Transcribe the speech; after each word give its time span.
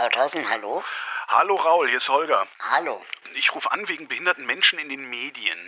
Krauthausen, 0.00 0.40
hallo? 0.50 0.82
Hallo 1.28 1.56
Raul, 1.56 1.86
hier 1.88 1.98
ist 1.98 2.08
Holger. 2.08 2.44
Hallo. 2.58 3.02
Ich 3.38 3.54
rufe 3.54 3.70
an 3.70 3.80
wegen 3.86 4.08
behinderten 4.08 4.46
Menschen 4.46 4.78
in 4.78 4.88
den 4.88 5.10
Medien. 5.10 5.58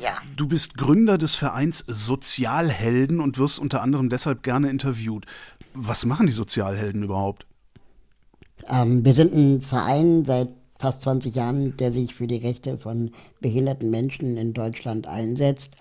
Ja. 0.00 0.18
Du 0.34 0.48
bist 0.48 0.78
Gründer 0.78 1.18
des 1.18 1.34
Vereins 1.34 1.84
Sozialhelden 1.86 3.20
und 3.20 3.38
wirst 3.38 3.58
unter 3.58 3.82
anderem 3.82 4.08
deshalb 4.08 4.42
gerne 4.44 4.70
interviewt. 4.70 5.26
Was 5.74 6.06
machen 6.06 6.26
die 6.26 6.32
Sozialhelden 6.32 7.02
überhaupt? 7.02 7.46
Ähm, 8.66 9.04
wir 9.04 9.12
sind 9.12 9.34
ein 9.34 9.60
Verein 9.60 10.24
seit 10.24 10.48
fast 10.78 11.02
20 11.02 11.34
Jahren, 11.34 11.76
der 11.76 11.92
sich 11.92 12.14
für 12.14 12.26
die 12.26 12.38
Rechte 12.38 12.78
von 12.78 13.12
behinderten 13.40 13.90
Menschen 13.90 14.38
in 14.38 14.54
Deutschland 14.54 15.06
einsetzt 15.06 15.76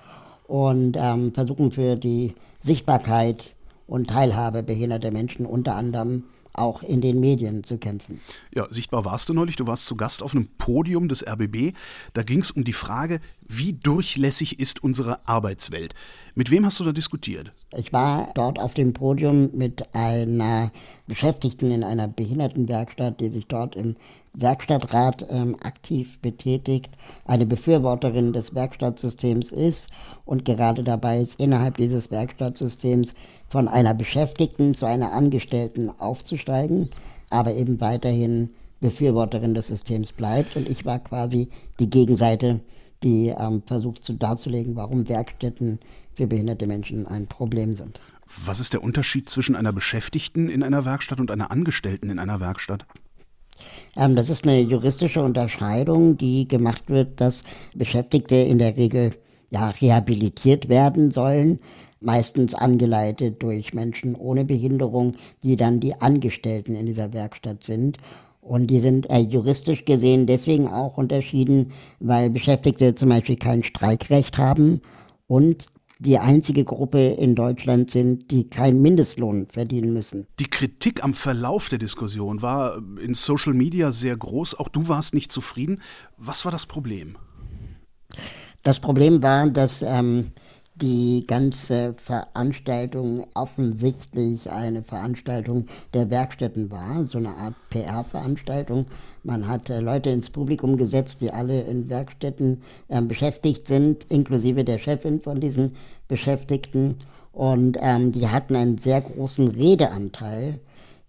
und 0.47 0.97
ähm, 0.99 1.33
versuchen 1.33 1.71
für 1.71 1.95
die 1.95 2.35
Sichtbarkeit 2.59 3.55
und 3.87 4.09
Teilhabe 4.09 4.63
behinderter 4.63 5.11
Menschen 5.11 5.45
unter 5.45 5.75
anderem 5.75 6.25
auch 6.53 6.83
in 6.83 7.01
den 7.01 7.19
Medien 7.19 7.63
zu 7.63 7.77
kämpfen. 7.77 8.21
Ja, 8.53 8.67
sichtbar 8.69 9.05
warst 9.05 9.29
du 9.29 9.33
neulich. 9.33 9.55
Du 9.55 9.67
warst 9.67 9.85
zu 9.85 9.95
Gast 9.95 10.21
auf 10.21 10.35
einem 10.35 10.47
Podium 10.57 11.09
des 11.09 11.25
RBB. 11.25 11.75
Da 12.13 12.23
ging 12.23 12.39
es 12.39 12.51
um 12.51 12.63
die 12.63 12.73
Frage, 12.73 13.19
wie 13.47 13.73
durchlässig 13.73 14.59
ist 14.59 14.83
unsere 14.83 15.27
Arbeitswelt? 15.27 15.95
Mit 16.35 16.51
wem 16.51 16.65
hast 16.65 16.79
du 16.79 16.83
da 16.83 16.91
diskutiert? 16.91 17.51
Ich 17.75 17.91
war 17.91 18.31
dort 18.35 18.59
auf 18.59 18.73
dem 18.73 18.93
Podium 18.93 19.49
mit 19.53 19.95
einer 19.95 20.71
Beschäftigten 21.07 21.71
in 21.71 21.83
einer 21.83 22.07
Behindertenwerkstatt, 22.07 23.19
die 23.19 23.29
sich 23.29 23.47
dort 23.47 23.75
im 23.75 23.95
Werkstattrat 24.33 25.25
ähm, 25.29 25.55
aktiv 25.61 26.19
betätigt, 26.19 26.89
eine 27.25 27.45
Befürworterin 27.45 28.33
des 28.33 28.55
Werkstattsystems 28.55 29.51
ist 29.51 29.91
und 30.25 30.43
gerade 30.43 30.83
dabei 30.83 31.21
ist, 31.21 31.39
innerhalb 31.39 31.77
dieses 31.77 32.09
Werkstattsystems 32.09 33.13
von 33.47 33.67
einer 33.67 33.93
Beschäftigten 33.93 34.73
zu 34.73 34.87
einer 34.87 35.11
Angestellten 35.11 35.91
aufzusteigen, 35.99 36.89
aber 37.29 37.53
eben 37.53 37.79
weiterhin 37.79 38.49
Befürworterin 38.81 39.53
des 39.53 39.67
Systems 39.67 40.11
bleibt. 40.11 40.55
Und 40.55 40.67
ich 40.67 40.83
war 40.83 40.99
quasi 40.99 41.49
die 41.79 41.89
Gegenseite, 41.89 42.59
die 43.03 43.27
ähm, 43.27 43.61
versucht 43.65 44.03
zu, 44.03 44.13
darzulegen, 44.13 44.75
warum 44.75 45.07
Werkstätten 45.07 45.79
für 46.15 46.27
behinderte 46.27 46.65
Menschen 46.65 47.05
ein 47.07 47.27
Problem 47.27 47.75
sind. 47.75 47.99
Was 48.45 48.59
ist 48.59 48.73
der 48.73 48.83
Unterschied 48.83 49.29
zwischen 49.29 49.55
einer 49.55 49.73
Beschäftigten 49.73 50.49
in 50.49 50.63
einer 50.63 50.85
Werkstatt 50.85 51.19
und 51.19 51.29
einer 51.29 51.51
Angestellten 51.51 52.09
in 52.09 52.19
einer 52.19 52.39
Werkstatt? 52.39 52.85
Ähm, 53.95 54.15
das 54.15 54.29
ist 54.29 54.45
eine 54.45 54.59
juristische 54.61 55.21
Unterscheidung, 55.21 56.17
die 56.17 56.47
gemacht 56.47 56.89
wird, 56.89 57.19
dass 57.21 57.43
Beschäftigte 57.75 58.35
in 58.35 58.57
der 58.57 58.77
Regel 58.77 59.11
ja, 59.49 59.69
rehabilitiert 59.69 60.69
werden 60.69 61.11
sollen 61.11 61.59
meistens 62.03 62.53
angeleitet 62.53 63.41
durch 63.41 63.73
Menschen 63.73 64.15
ohne 64.15 64.45
Behinderung, 64.45 65.13
die 65.41 65.55
dann 65.55 65.79
die 65.79 65.99
Angestellten 65.99 66.75
in 66.75 66.85
dieser 66.85 67.13
Werkstatt 67.13 67.63
sind. 67.63 67.97
Und 68.41 68.67
die 68.67 68.79
sind 68.79 69.09
äh, 69.09 69.19
juristisch 69.19 69.85
gesehen 69.85 70.27
deswegen 70.27 70.67
auch 70.67 70.97
unterschieden, 70.97 71.71
weil 71.99 72.29
Beschäftigte 72.29 72.93
zum 72.93 73.09
Beispiel 73.09 73.37
kein 73.37 73.63
Streikrecht 73.63 74.37
haben 74.37 74.81
und 75.27 75.67
die 76.03 76.19
einzige 76.19 76.63
Gruppe 76.65 77.07
in 77.07 77.35
Deutschland 77.35 77.91
sind, 77.91 78.29
die 78.29 78.49
keinen 78.49 78.81
Mindestlohn 78.81 79.47
verdienen 79.47 79.93
müssen. 79.93 80.27
Die 80.39 80.49
Kritik 80.49 81.03
am 81.03 81.13
Verlauf 81.13 81.69
der 81.69 81.79
Diskussion 81.79 82.41
war 82.41 82.77
in 83.01 83.13
Social 83.13 83.53
Media 83.53 83.91
sehr 83.91 84.15
groß. 84.15 84.55
Auch 84.59 84.67
du 84.67 84.87
warst 84.87 85.13
nicht 85.13 85.31
zufrieden. 85.31 85.81
Was 86.17 86.45
war 86.45 86.51
das 86.51 86.65
Problem? 86.65 87.17
Das 88.63 88.79
Problem 88.79 89.21
war, 89.23 89.49
dass 89.49 89.81
ähm, 89.81 90.31
die 90.75 91.25
ganze 91.27 91.95
Veranstaltung 91.97 93.27
offensichtlich 93.33 94.49
eine 94.49 94.83
Veranstaltung 94.83 95.67
der 95.93 96.09
Werkstätten 96.09 96.71
war, 96.71 97.05
so 97.05 97.17
eine 97.17 97.35
Art 97.35 97.55
PR-Veranstaltung. 97.69 98.87
Man 99.23 99.47
hat 99.47 99.69
äh, 99.69 99.79
Leute 99.79 100.09
ins 100.09 100.29
Publikum 100.29 100.75
gesetzt, 100.75 101.21
die 101.21 101.31
alle 101.31 101.61
in 101.61 101.89
Werkstätten 101.89 102.61
äh, 102.89 103.01
beschäftigt 103.01 103.69
sind, 103.69 104.05
inklusive 104.09 104.65
der 104.65 104.79
Chefin 104.79 105.21
von 105.21 105.39
diesen 105.39 105.75
Beschäftigten. 106.09 106.97
Und 107.31 107.77
ähm, 107.81 108.11
die 108.11 108.27
hatten 108.27 108.55
einen 108.55 108.77
sehr 108.77 109.01
großen 109.01 109.47
Redeanteil, 109.47 110.59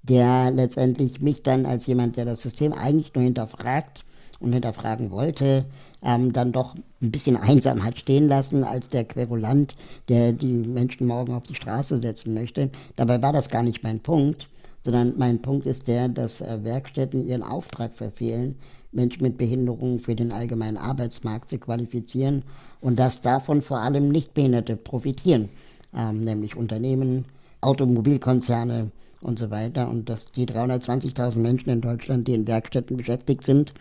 der 0.03 0.53
letztendlich 0.53 1.21
mich 1.21 1.43
dann 1.43 1.67
als 1.67 1.87
jemand, 1.87 2.17
der 2.17 2.25
das 2.25 2.43
System 2.43 2.73
eigentlich 2.73 3.13
nur 3.15 3.25
hinterfragt 3.25 4.05
und 4.39 4.53
hinterfragen 4.53 5.11
wollte, 5.11 5.65
ähm, 6.03 6.33
dann 6.33 6.53
doch 6.53 6.77
ein 7.03 7.11
bisschen 7.11 7.37
einsam 7.37 7.83
hat 7.83 7.99
stehen 7.99 8.29
lassen 8.29 8.63
als 8.63 8.89
der 8.91 9.05
Querulant, 9.05 9.75
der 10.09 10.33
die 10.33 10.53
Menschen 10.53 11.09
morgen 11.09 11.35
auf 11.35 11.45
die 11.45 11.55
Straße 11.55 11.97
setzen 11.97 12.35
möchte. 12.35 12.71
Dabei 12.95 13.21
war 13.23 13.33
das 13.33 13.49
gar 13.49 13.63
nicht 13.63 13.83
mein 13.83 14.01
Punkt, 14.01 14.49
sondern 14.85 15.15
mein 15.17 15.41
Punkt 15.41 15.67
ist 15.67 15.89
der, 15.89 16.09
dass 16.09 16.41
äh, 16.41 16.63
Werkstätten 16.63 17.27
ihren 17.27 17.43
Auftrag 17.43 17.93
verfehlen, 17.93 18.57
Menschen 18.93 19.23
mit 19.23 19.39
Behinderungen 19.39 19.99
für 19.99 20.15
den 20.15 20.31
allgemeinen 20.31 20.77
Arbeitsmarkt 20.77 21.49
zu 21.51 21.59
qualifizieren 21.59 22.43
und 22.81 22.99
dass 22.99 23.23
davon 23.23 23.63
vor 23.63 23.81
allem 23.81 24.09
Nichtbehinderte 24.11 24.77
profitieren, 24.77 25.49
ähm, 25.95 26.23
nämlich 26.23 26.55
Unternehmen, 26.55 27.25
Automobilkonzerne 27.61 28.91
und 29.21 29.39
so 29.39 29.51
weiter 29.51 29.89
und 29.89 30.09
dass 30.09 30.31
die 30.33 30.47
320.000 30.47 31.39
Menschen 31.39 31.71
in 31.71 31.81
Deutschland, 31.81 32.29
die 32.29 32.35
in 32.35 32.47
Werkstätten 32.47 32.97
beschäftigt 32.97 33.45
sind, 33.45 33.73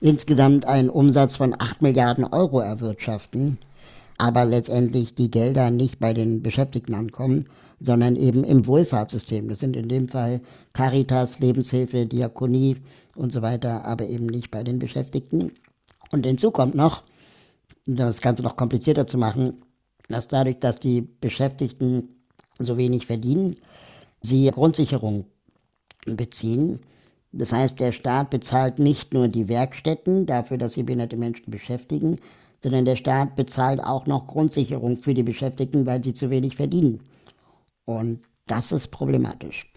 insgesamt 0.00 0.66
einen 0.66 0.88
Umsatz 0.88 1.36
von 1.36 1.54
8 1.56 1.82
Milliarden 1.82 2.24
Euro 2.24 2.60
erwirtschaften, 2.60 3.58
aber 4.18 4.46
letztendlich 4.46 5.14
die 5.14 5.30
Gelder 5.30 5.70
nicht 5.70 6.00
bei 6.00 6.14
den 6.14 6.42
Beschäftigten 6.42 6.94
ankommen, 6.94 7.46
sondern 7.82 8.16
eben 8.16 8.44
im 8.44 8.66
Wohlfahrtssystem. 8.66 9.48
Das 9.48 9.58
sind 9.58 9.76
in 9.76 9.88
dem 9.88 10.08
Fall 10.08 10.40
Caritas, 10.72 11.40
Lebenshilfe, 11.40 12.06
Diakonie 12.06 12.76
und 13.16 13.32
so 13.32 13.42
weiter, 13.42 13.84
aber 13.84 14.06
eben 14.06 14.26
nicht 14.26 14.50
bei 14.50 14.62
den 14.62 14.78
Beschäftigten. 14.78 15.52
Und 16.10 16.24
hinzu 16.24 16.50
kommt 16.50 16.74
noch, 16.74 17.02
um 17.86 17.96
das 17.96 18.20
Ganze 18.20 18.42
noch 18.42 18.56
komplizierter 18.56 19.06
zu 19.06 19.18
machen, 19.18 19.62
dass 20.08 20.28
dadurch, 20.28 20.60
dass 20.60 20.78
die 20.78 21.00
Beschäftigten 21.00 22.08
so 22.58 22.76
wenig 22.76 23.06
verdienen, 23.06 23.56
sie 24.20 24.50
Grundsicherung 24.50 25.24
beziehen 26.06 26.80
das 27.32 27.52
heißt, 27.52 27.80
der 27.80 27.92
Staat 27.92 28.28
bezahlt 28.28 28.78
nicht 28.78 29.14
nur 29.14 29.28
die 29.28 29.48
Werkstätten 29.48 30.26
dafür, 30.26 30.58
dass 30.58 30.74
sie 30.74 30.82
behinderte 30.82 31.16
Menschen 31.16 31.50
beschäftigen, 31.50 32.18
sondern 32.62 32.84
der 32.84 32.96
Staat 32.96 33.36
bezahlt 33.36 33.82
auch 33.82 34.06
noch 34.06 34.26
Grundsicherung 34.26 34.98
für 34.98 35.14
die 35.14 35.22
Beschäftigten, 35.22 35.86
weil 35.86 36.04
sie 36.04 36.14
zu 36.14 36.28
wenig 36.28 36.56
verdienen. 36.56 37.00
Und 37.84 38.22
das 38.46 38.72
ist 38.72 38.88
problematisch. 38.88 39.72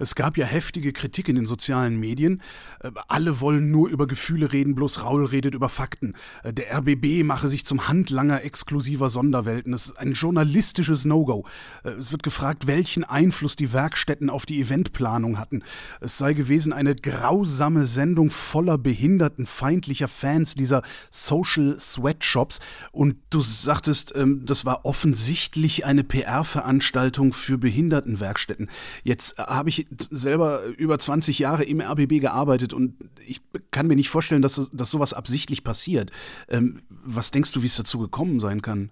Es 0.00 0.14
gab 0.14 0.38
ja 0.38 0.46
heftige 0.46 0.94
Kritik 0.94 1.28
in 1.28 1.36
den 1.36 1.44
sozialen 1.44 2.00
Medien. 2.00 2.40
Äh, 2.82 2.90
alle 3.06 3.40
wollen 3.40 3.70
nur 3.70 3.90
über 3.90 4.06
Gefühle 4.06 4.50
reden, 4.50 4.74
bloß 4.74 5.04
Raul 5.04 5.26
redet 5.26 5.54
über 5.54 5.68
Fakten. 5.68 6.14
Äh, 6.42 6.54
der 6.54 6.74
RBB 6.78 7.22
mache 7.22 7.50
sich 7.50 7.66
zum 7.66 7.86
Handlanger 7.86 8.42
exklusiver 8.42 9.10
Sonderwelten. 9.10 9.72
Das 9.72 9.86
ist 9.86 9.98
ein 9.98 10.12
journalistisches 10.12 11.04
No-Go. 11.04 11.44
Äh, 11.84 11.90
es 11.90 12.12
wird 12.12 12.22
gefragt, 12.22 12.66
welchen 12.66 13.04
Einfluss 13.04 13.56
die 13.56 13.74
Werkstätten 13.74 14.30
auf 14.30 14.46
die 14.46 14.60
Eventplanung 14.60 15.38
hatten. 15.38 15.62
Es 16.00 16.16
sei 16.16 16.32
gewesen 16.32 16.72
eine 16.72 16.94
grausame 16.94 17.84
Sendung 17.84 18.30
voller 18.30 18.78
behindertenfeindlicher 18.78 20.08
Fans 20.08 20.54
dieser 20.54 20.80
Social 21.10 21.78
Sweatshops. 21.78 22.60
Und 22.90 23.16
du 23.28 23.42
sagtest, 23.42 24.14
ähm, 24.16 24.46
das 24.46 24.64
war 24.64 24.86
offensichtlich 24.86 25.84
eine 25.84 26.04
PR-Veranstaltung 26.04 27.34
für 27.34 27.58
Behindertenwerkstätten. 27.58 28.70
Jetzt 29.04 29.36
habe 29.36 29.68
ich 29.68 29.89
selber 29.98 30.64
über 30.76 30.98
20 30.98 31.38
Jahre 31.38 31.64
im 31.64 31.80
RBB 31.80 32.20
gearbeitet 32.20 32.72
und 32.72 32.94
ich 33.26 33.40
kann 33.70 33.86
mir 33.86 33.96
nicht 33.96 34.08
vorstellen, 34.08 34.42
dass, 34.42 34.70
dass 34.70 34.90
sowas 34.90 35.12
absichtlich 35.12 35.64
passiert. 35.64 36.10
Ähm, 36.48 36.82
was 36.88 37.30
denkst 37.30 37.52
du, 37.52 37.62
wie 37.62 37.66
es 37.66 37.76
dazu 37.76 37.98
gekommen 37.98 38.40
sein 38.40 38.62
kann? 38.62 38.90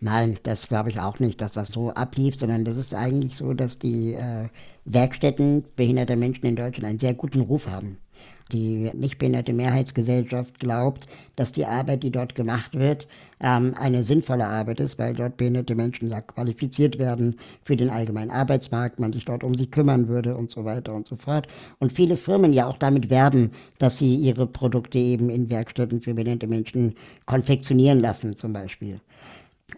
Nein, 0.00 0.38
das 0.42 0.68
glaube 0.68 0.90
ich 0.90 1.00
auch 1.00 1.18
nicht, 1.18 1.40
dass 1.40 1.54
das 1.54 1.68
so 1.68 1.90
ablief, 1.90 2.38
sondern 2.38 2.64
das 2.64 2.76
ist 2.76 2.94
eigentlich 2.94 3.36
so, 3.36 3.52
dass 3.52 3.78
die 3.78 4.14
äh, 4.14 4.48
Werkstätten 4.84 5.64
behinderter 5.74 6.16
Menschen 6.16 6.46
in 6.46 6.56
Deutschland 6.56 6.84
einen 6.84 6.98
sehr 6.98 7.14
guten 7.14 7.40
Ruf 7.40 7.66
haben. 7.68 7.98
Die 8.52 8.90
nichtbehinderte 8.94 9.52
Mehrheitsgesellschaft 9.52 10.60
glaubt, 10.60 11.08
dass 11.34 11.50
die 11.50 11.66
Arbeit, 11.66 12.04
die 12.04 12.12
dort 12.12 12.36
gemacht 12.36 12.74
wird, 12.74 13.08
ähm, 13.40 13.74
eine 13.74 14.04
sinnvolle 14.04 14.46
Arbeit 14.46 14.78
ist, 14.78 14.98
weil 15.00 15.14
dort 15.14 15.36
behinderte 15.36 15.74
Menschen 15.74 16.08
ja 16.10 16.20
qualifiziert 16.20 16.98
werden 16.98 17.38
für 17.64 17.76
den 17.76 17.90
allgemeinen 17.90 18.30
Arbeitsmarkt, 18.30 19.00
man 19.00 19.12
sich 19.12 19.24
dort 19.24 19.42
um 19.42 19.56
sie 19.56 19.66
kümmern 19.66 20.06
würde 20.06 20.36
und 20.36 20.52
so 20.52 20.64
weiter 20.64 20.94
und 20.94 21.08
so 21.08 21.16
fort. 21.16 21.48
Und 21.80 21.92
viele 21.92 22.16
Firmen 22.16 22.52
ja 22.52 22.66
auch 22.66 22.78
damit 22.78 23.10
werben, 23.10 23.50
dass 23.78 23.98
sie 23.98 24.14
ihre 24.14 24.46
Produkte 24.46 24.98
eben 24.98 25.28
in 25.28 25.50
Werkstätten 25.50 26.00
für 26.00 26.14
behinderte 26.14 26.46
Menschen 26.46 26.94
konfektionieren 27.26 28.00
lassen, 28.00 28.36
zum 28.36 28.52
Beispiel. 28.52 29.00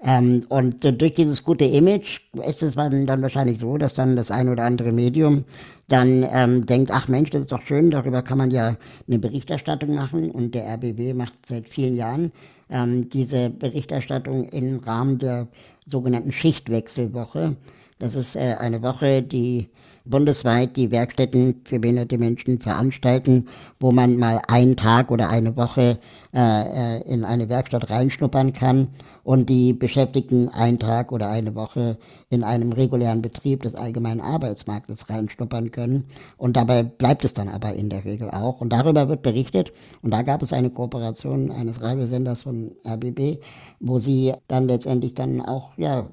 Ähm, 0.04 0.42
und 0.48 0.84
äh, 0.84 0.92
durch 0.92 1.14
dieses 1.14 1.42
gute 1.42 1.64
Image 1.64 2.20
ist 2.46 2.62
es 2.62 2.74
dann, 2.74 3.22
wahrscheinlich 3.22 3.58
so, 3.58 3.78
dass 3.78 3.94
dann 3.94 4.16
das 4.16 4.30
ein 4.30 4.48
oder 4.48 4.64
andere 4.64 4.92
Medium 4.92 5.44
dann 5.88 6.26
ähm, 6.30 6.66
denkt, 6.66 6.90
ach 6.92 7.08
Mensch, 7.08 7.30
das 7.30 7.42
ist 7.42 7.52
doch 7.52 7.62
schön, 7.62 7.90
darüber 7.90 8.22
kann 8.22 8.38
man 8.38 8.50
ja 8.50 8.76
eine 9.06 9.18
Berichterstattung 9.18 9.94
machen. 9.94 10.30
Und 10.30 10.54
der 10.54 10.66
RBB 10.74 11.14
macht 11.14 11.46
seit 11.46 11.68
vielen 11.68 11.96
Jahren 11.96 12.32
ähm, 12.70 13.08
diese 13.08 13.50
Berichterstattung 13.50 14.48
im 14.50 14.78
Rahmen 14.80 15.18
der 15.18 15.48
sogenannten 15.86 16.32
Schichtwechselwoche. 16.32 17.56
Das 17.98 18.14
ist 18.14 18.36
äh, 18.36 18.56
eine 18.58 18.82
Woche, 18.82 19.22
die 19.22 19.68
bundesweit 20.08 20.76
die 20.76 20.90
Werkstätten 20.90 21.62
für 21.64 21.78
behinderte 21.78 22.18
Menschen 22.18 22.58
veranstalten, 22.58 23.48
wo 23.78 23.92
man 23.92 24.16
mal 24.16 24.40
einen 24.48 24.76
Tag 24.76 25.10
oder 25.10 25.28
eine 25.30 25.56
Woche 25.56 25.98
äh, 26.34 26.98
äh, 26.98 27.02
in 27.12 27.24
eine 27.24 27.48
Werkstatt 27.48 27.90
reinschnuppern 27.90 28.52
kann 28.52 28.88
und 29.24 29.48
die 29.50 29.72
Beschäftigten 29.72 30.48
einen 30.48 30.78
Tag 30.78 31.12
oder 31.12 31.28
eine 31.28 31.54
Woche 31.54 31.98
in 32.30 32.44
einem 32.44 32.72
regulären 32.72 33.20
Betrieb 33.22 33.62
des 33.62 33.74
allgemeinen 33.74 34.20
Arbeitsmarktes 34.20 35.10
reinschnuppern 35.10 35.70
können. 35.70 36.04
Und 36.36 36.56
dabei 36.56 36.82
bleibt 36.82 37.24
es 37.24 37.34
dann 37.34 37.48
aber 37.48 37.74
in 37.74 37.90
der 37.90 38.04
Regel 38.06 38.30
auch. 38.30 38.60
Und 38.60 38.72
darüber 38.72 39.08
wird 39.08 39.22
berichtet. 39.22 39.72
Und 40.02 40.12
da 40.12 40.22
gab 40.22 40.42
es 40.42 40.52
eine 40.52 40.70
Kooperation 40.70 41.50
eines 41.50 41.82
Radiosenders 41.82 42.42
von 42.42 42.72
RBB, 42.86 43.42
wo 43.80 43.98
sie 43.98 44.32
dann 44.46 44.66
letztendlich 44.66 45.14
dann 45.14 45.42
auch 45.42 45.76
ja, 45.76 46.08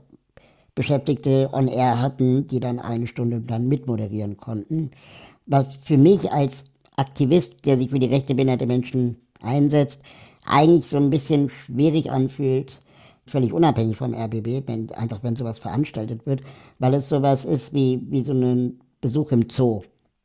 Beschäftigte 0.76 1.50
on 1.54 1.68
Air 1.68 2.02
hatten, 2.02 2.48
die 2.48 2.60
dann 2.60 2.80
eine 2.80 3.08
Stunde 3.08 3.40
dann 3.40 3.68
mitmoderieren 3.68 4.38
konnten. 4.38 4.92
Was 5.46 5.68
für 5.82 5.98
mich 5.98 6.32
als 6.32 6.66
Aktivist, 6.98 7.66
der 7.66 7.78
sich 7.78 7.90
für 7.90 8.00
die 8.00 8.08
Rechte 8.08 8.36
behinderter 8.36 8.66
Menschen 8.66 9.18
einsetzt, 9.42 10.02
eigentlich 10.46 10.86
so 10.86 10.98
ein 10.98 11.10
bisschen 11.10 11.50
schwierig 11.50 12.12
anfühlt, 12.12 12.80
völlig 13.26 13.54
unabhängig 13.54 13.98
vom 13.98 14.14
RBB, 14.14 14.68
wenn, 14.68 14.92
einfach 14.92 15.24
wenn 15.24 15.36
sowas 15.36 15.60
veranstaltet 15.60 16.26
wird, 16.26 16.42
weil 16.80 16.94
es 16.94 17.10
sowas 17.10 17.46
ist 17.46 17.74
wie, 17.74 18.02
wie 18.10 18.22
so 18.22 18.34
ein 18.34 18.80
Besuch 19.02 19.32
im 19.32 19.50
Zoo. 19.50 19.82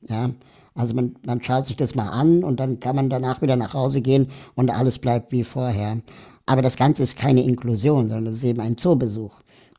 Ja? 0.09 0.31
Also 0.75 0.95
man, 0.95 1.15
man 1.25 1.43
schaut 1.43 1.65
sich 1.65 1.77
das 1.77 1.95
mal 1.95 2.09
an 2.09 2.45
und 2.45 2.61
dann 2.61 2.81
kann 2.81 2.97
man 2.97 3.11
danach 3.11 3.43
wieder 3.43 3.57
nach 3.57 3.75
Hause 3.75 4.01
gehen 4.01 4.29
und 4.55 4.71
alles 4.71 4.99
bleibt 4.99 5.33
wie 5.33 5.45
vorher. 5.45 5.99
Aber 6.47 6.63
das 6.63 6.77
Ganze 6.77 7.03
ist 7.03 7.17
keine 7.17 7.43
Inklusion, 7.43 8.09
sondern 8.09 8.33
es 8.33 8.39
ist 8.39 8.45
eben 8.45 8.61
ein 8.61 8.77
Zoobesuch. 8.77 9.33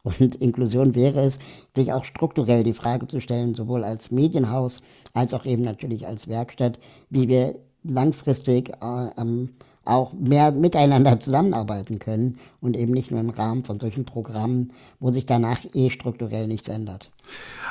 Und 0.04 0.36
Inklusion 0.36 0.96
wäre 0.96 1.22
es, 1.22 1.40
sich 1.76 1.94
auch 1.94 2.06
strukturell 2.06 2.64
die 2.64 2.74
Frage 2.74 3.08
zu 3.08 3.22
stellen, 3.22 3.54
sowohl 3.54 3.84
als 3.84 4.12
Medienhaus 4.12 4.82
als 5.14 5.34
auch 5.34 5.46
eben 5.46 5.64
natürlich 5.64 6.08
als 6.08 6.28
Werkstatt, 6.28 6.80
wie 7.10 7.28
wir 7.28 7.56
langfristig 7.84 8.70
äh, 8.70 9.08
ähm, 9.18 9.50
auch 9.84 10.14
mehr 10.14 10.52
miteinander 10.52 11.20
zusammenarbeiten 11.20 11.98
können 11.98 12.38
und 12.60 12.78
eben 12.78 12.92
nicht 12.92 13.10
nur 13.10 13.20
im 13.20 13.32
Rahmen 13.32 13.64
von 13.64 13.80
solchen 13.80 14.06
Programmen, 14.06 14.74
wo 15.00 15.12
sich 15.12 15.26
danach 15.26 15.60
eh 15.74 15.90
strukturell 15.90 16.48
nichts 16.48 16.70
ändert. 16.70 17.10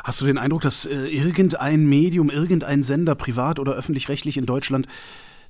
Hast 0.02 0.20
du 0.20 0.26
den 0.26 0.38
Eindruck, 0.38 0.62
dass 0.62 0.86
äh, 0.86 1.06
irgendein 1.06 1.88
Medium, 1.88 2.30
irgendein 2.30 2.82
Sender, 2.82 3.14
privat 3.14 3.58
oder 3.58 3.74
öffentlich-rechtlich 3.74 4.36
in 4.36 4.46
Deutschland, 4.46 4.88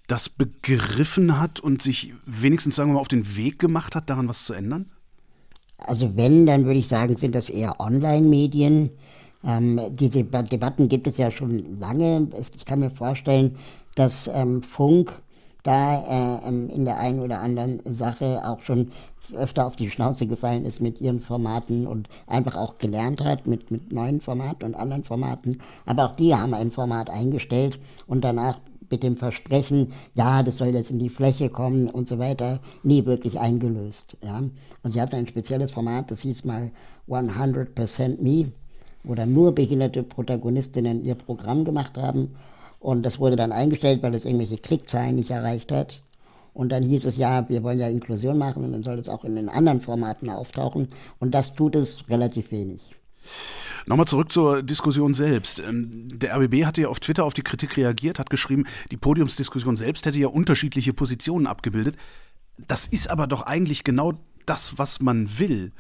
das 0.06 0.28
begriffen 0.28 1.40
hat 1.40 1.60
und 1.60 1.80
sich 1.82 2.12
wenigstens, 2.26 2.76
sagen 2.76 2.90
wir 2.90 2.94
mal, 2.94 3.00
auf 3.00 3.08
den 3.08 3.36
Weg 3.36 3.58
gemacht 3.58 3.94
hat, 3.94 4.10
daran 4.10 4.28
was 4.28 4.44
zu 4.44 4.52
ändern? 4.52 4.90
Also 5.86 6.16
wenn, 6.16 6.46
dann 6.46 6.64
würde 6.64 6.78
ich 6.78 6.88
sagen, 6.88 7.16
sind 7.16 7.34
das 7.34 7.50
eher 7.50 7.80
Online-Medien. 7.80 8.90
Ähm, 9.44 9.80
diese 9.90 10.24
Debatten 10.24 10.88
gibt 10.88 11.06
es 11.06 11.16
ja 11.16 11.30
schon 11.30 11.78
lange. 11.78 12.28
Ich 12.56 12.64
kann 12.64 12.80
mir 12.80 12.90
vorstellen, 12.90 13.56
dass 13.94 14.30
ähm, 14.32 14.62
Funk 14.62 15.20
da 15.62 16.40
äh, 16.42 16.48
ähm, 16.48 16.70
in 16.70 16.84
der 16.84 16.98
einen 16.98 17.20
oder 17.20 17.40
anderen 17.40 17.80
Sache 17.84 18.42
auch 18.44 18.60
schon 18.62 18.92
öfter 19.34 19.66
auf 19.66 19.76
die 19.76 19.90
Schnauze 19.90 20.26
gefallen 20.26 20.64
ist 20.64 20.80
mit 20.80 21.00
ihren 21.00 21.20
Formaten 21.20 21.86
und 21.86 22.08
einfach 22.26 22.56
auch 22.56 22.78
gelernt 22.78 23.22
hat 23.22 23.46
mit, 23.46 23.70
mit 23.70 23.92
neuen 23.92 24.20
Formaten 24.20 24.64
und 24.64 24.74
anderen 24.74 25.04
Formaten. 25.04 25.60
Aber 25.86 26.06
auch 26.06 26.16
die 26.16 26.34
haben 26.34 26.54
ein 26.54 26.70
Format 26.70 27.10
eingestellt 27.10 27.78
und 28.06 28.22
danach 28.22 28.58
mit 28.90 29.02
dem 29.02 29.16
Versprechen, 29.16 29.92
ja, 30.14 30.42
das 30.42 30.56
soll 30.56 30.68
jetzt 30.68 30.90
in 30.90 30.98
die 30.98 31.08
Fläche 31.08 31.48
kommen 31.48 31.88
und 31.88 32.08
so 32.08 32.18
weiter, 32.18 32.60
nie 32.82 33.06
wirklich 33.06 33.38
eingelöst. 33.38 34.16
Ja. 34.22 34.42
Und 34.82 34.92
sie 34.92 35.00
hatten 35.00 35.16
ein 35.16 35.28
spezielles 35.28 35.70
Format, 35.70 36.10
das 36.10 36.22
hieß 36.22 36.44
mal 36.44 36.70
100% 37.08 38.20
Me, 38.20 38.52
wo 39.02 39.14
dann 39.14 39.32
nur 39.32 39.54
behinderte 39.54 40.02
Protagonistinnen 40.02 41.04
ihr 41.04 41.14
Programm 41.14 41.64
gemacht 41.64 41.96
haben. 41.96 42.36
Und 42.78 43.02
das 43.02 43.20
wurde 43.20 43.36
dann 43.36 43.52
eingestellt, 43.52 44.02
weil 44.02 44.14
es 44.14 44.24
irgendwelche 44.24 44.58
Klickzahlen 44.58 45.16
nicht 45.16 45.30
erreicht 45.30 45.70
hat. 45.70 46.02
Und 46.52 46.70
dann 46.70 46.82
hieß 46.82 47.04
es, 47.04 47.16
ja, 47.16 47.48
wir 47.48 47.62
wollen 47.62 47.78
ja 47.78 47.88
Inklusion 47.88 48.36
machen 48.36 48.64
und 48.64 48.72
dann 48.72 48.82
soll 48.82 48.98
es 48.98 49.08
auch 49.08 49.24
in 49.24 49.36
den 49.36 49.48
anderen 49.48 49.80
Formaten 49.80 50.28
auftauchen. 50.30 50.88
Und 51.18 51.34
das 51.34 51.54
tut 51.54 51.76
es 51.76 52.08
relativ 52.08 52.50
wenig. 52.50 52.80
Nochmal 53.86 54.06
zurück 54.06 54.30
zur 54.32 54.62
Diskussion 54.62 55.14
selbst. 55.14 55.60
Ähm, 55.60 55.90
der 56.18 56.36
RBB 56.36 56.64
hatte 56.64 56.82
ja 56.82 56.88
auf 56.88 57.00
Twitter 57.00 57.24
auf 57.24 57.34
die 57.34 57.42
Kritik 57.42 57.76
reagiert, 57.76 58.18
hat 58.18 58.30
geschrieben, 58.30 58.66
die 58.90 58.96
Podiumsdiskussion 58.96 59.76
selbst 59.76 60.06
hätte 60.06 60.18
ja 60.18 60.28
unterschiedliche 60.28 60.92
Positionen 60.92 61.46
abgebildet. 61.46 61.96
Das 62.68 62.86
ist 62.86 63.08
aber 63.08 63.26
doch 63.26 63.42
eigentlich 63.42 63.84
genau 63.84 64.20
das, 64.46 64.78
was 64.78 65.00
man 65.00 65.38
will. 65.38 65.72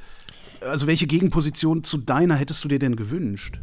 Also 0.60 0.86
welche 0.86 1.06
Gegenposition 1.06 1.84
zu 1.84 1.98
deiner 1.98 2.34
hättest 2.34 2.62
du 2.64 2.68
dir 2.68 2.78
denn 2.78 2.96
gewünscht? 2.96 3.60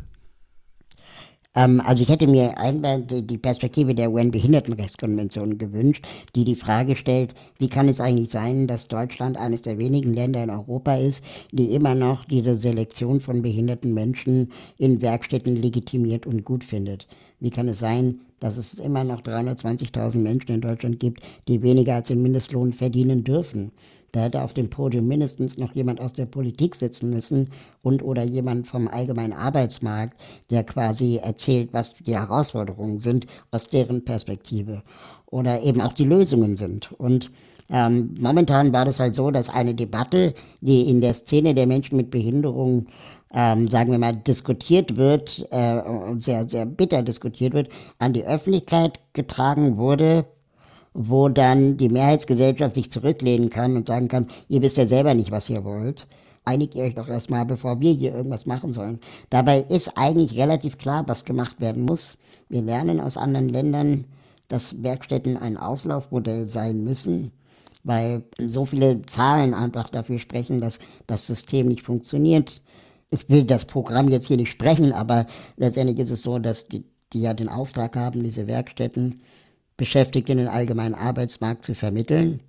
Ähm, 1.58 1.82
also 1.84 2.04
ich 2.04 2.10
hätte 2.10 2.28
mir 2.28 2.58
einmal 2.58 3.02
die 3.02 3.38
Perspektive 3.38 3.96
der 3.96 4.12
UN-Behindertenrechtskonvention 4.12 5.58
gewünscht, 5.58 6.08
die 6.36 6.46
die 6.46 6.56
Frage 6.56 6.96
stellt, 6.96 7.34
wie 7.58 7.68
kann 7.68 7.90
es 7.90 8.00
eigentlich 8.00 8.32
sein, 8.32 8.68
dass 8.68 8.88
Deutschland 8.88 9.38
eines 9.38 9.64
der 9.64 9.80
wenigen 9.80 10.14
Länder 10.14 10.44
in 10.44 10.52
Europa 10.52 10.96
ist, 10.96 11.26
die 11.52 11.74
immer 11.74 11.96
noch 11.96 12.26
diese 12.26 12.56
Selektion 12.56 13.20
von 13.22 13.42
behinderten 13.42 13.94
Menschen 13.96 14.52
in 14.78 15.02
Werkstätten 15.02 15.56
legitimiert 15.56 16.28
und 16.28 16.46
gut 16.46 16.64
findet. 16.64 17.08
Wie 17.40 17.50
kann 17.50 17.68
es 17.68 17.80
sein, 17.80 18.22
dass 18.40 18.58
es 18.58 18.76
immer 18.76 19.04
noch 19.04 19.22
320.000 19.22 20.20
Menschen 20.20 20.52
in 20.52 20.62
Deutschland 20.62 21.00
gibt, 21.00 21.22
die 21.48 21.62
weniger 21.62 21.96
als 21.96 22.08
den 22.08 22.22
Mindestlohn 22.22 22.74
verdienen 22.74 23.24
dürfen? 23.24 23.72
Da 24.12 24.24
hätte 24.24 24.42
auf 24.42 24.54
dem 24.54 24.70
Podium 24.70 25.08
mindestens 25.08 25.58
noch 25.58 25.76
jemand 25.76 26.00
aus 26.00 26.14
der 26.14 26.26
Politik 26.26 26.76
sitzen 26.76 27.10
müssen 27.10 27.50
und 27.84 28.02
oder 28.02 28.24
jemand 28.24 28.68
vom 28.68 28.88
allgemeinen 28.88 29.34
Arbeitsmarkt, 29.34 30.20
der 30.50 30.64
quasi 30.64 31.18
erzählt, 31.18 31.70
was 31.74 31.96
die 31.96 32.16
Herausforderungen 32.16 33.00
sind 33.00 33.28
aus 33.52 33.70
deren 33.70 34.06
Perspektive 34.06 34.82
oder 35.26 35.62
eben 35.62 35.82
auch 35.82 35.94
die 35.94 36.06
Lösungen 36.06 36.58
sind. 36.58 36.92
Und 36.94 37.32
ähm, 37.70 38.16
momentan 38.20 38.72
war 38.72 38.86
das 38.86 39.00
halt 39.00 39.14
so, 39.14 39.30
dass 39.30 39.50
eine 39.50 39.76
Debatte, 39.76 40.34
die 40.62 40.90
in 40.90 41.02
der 41.02 41.14
Szene 41.14 41.54
der 41.54 41.68
Menschen 41.68 41.98
mit 41.98 42.10
Behinderung 42.10 42.88
ähm, 43.38 43.70
sagen 43.70 43.92
wir 43.92 44.00
mal, 44.00 44.16
diskutiert 44.16 44.98
wird 44.98 45.46
äh, 45.52 45.82
sehr, 46.20 46.50
sehr 46.50 46.66
bitter 46.66 47.04
diskutiert 47.04 47.54
wird, 47.54 47.70
an 48.00 48.14
die 48.14 48.26
Öffentlichkeit 48.26 49.00
getragen 49.14 49.78
wurde 49.78 50.26
wo 51.00 51.30
dann 51.30 51.78
die 51.78 51.90
Mehrheitsgesellschaft 51.90 52.74
sich 52.74 52.90
zurücklehnen 52.90 53.52
kann 53.52 53.78
und 53.78 53.88
sagen 53.88 54.08
kann, 54.08 54.30
ihr 54.50 54.64
wisst 54.64 54.78
ja 54.78 54.88
selber 54.88 55.14
nicht, 55.14 55.30
was 55.30 55.48
ihr 55.48 55.64
wollt. 55.64 56.08
Einigt 56.44 56.74
ihr 56.74 56.84
euch 56.86 56.96
doch 56.96 57.08
erstmal, 57.08 57.46
bevor 57.46 57.80
wir 57.80 57.92
hier 57.94 58.16
irgendwas 58.16 58.48
machen 58.48 58.74
sollen. 58.74 59.00
Dabei 59.30 59.60
ist 59.60 59.96
eigentlich 59.96 60.36
relativ 60.40 60.80
klar, 60.80 61.08
was 61.08 61.24
gemacht 61.24 61.62
werden 61.62 61.84
muss. 61.84 62.18
Wir 62.50 62.64
lernen 62.64 63.00
aus 63.00 63.16
anderen 63.16 63.50
Ländern, 63.50 64.06
dass 64.48 64.82
Werkstätten 64.82 65.38
ein 65.38 65.58
Auslaufmodell 65.58 66.48
sein 66.48 66.84
müssen, 66.84 67.32
weil 67.84 68.24
so 68.40 68.66
viele 68.66 69.04
Zahlen 69.04 69.54
einfach 69.54 69.90
dafür 69.90 70.18
sprechen, 70.18 70.62
dass 70.62 70.80
das 71.06 71.28
System 71.28 71.68
nicht 71.68 71.84
funktioniert. 71.84 72.64
Ich 73.10 73.30
will 73.30 73.44
das 73.46 73.66
Programm 73.66 74.10
jetzt 74.10 74.28
hier 74.28 74.38
nicht 74.38 74.52
sprechen, 74.52 74.92
aber 74.92 75.28
letztendlich 75.56 76.00
ist 76.00 76.12
es 76.12 76.22
so, 76.22 76.40
dass 76.40 76.68
die, 76.68 76.86
die 77.14 77.22
ja 77.22 77.34
den 77.34 77.50
Auftrag 77.50 77.96
haben, 77.96 78.24
diese 78.24 78.48
Werkstätten, 78.48 79.22
Beschäftigte 79.78 80.32
in 80.32 80.40
den 80.40 80.48
allgemeinen 80.48 80.96
Arbeitsmarkt 80.96 81.64
zu 81.64 81.76
vermitteln. 81.76 82.42